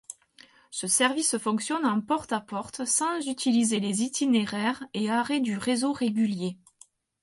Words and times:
Ce 0.71 0.87
service 0.87 1.37
fonctionne 1.37 1.85
en 1.85 2.01
porte-à-porte, 2.01 2.85
sans 2.85 3.19
utiliser 3.27 3.79
les 3.79 4.01
itinéraires 4.01 4.83
et 4.95 5.11
arrêts 5.11 5.41
du 5.41 5.55
réseau 5.59 5.93
régulier. 5.93 6.57